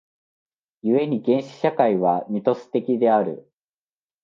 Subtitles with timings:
[0.81, 3.47] 故に原始社会はミトス的である。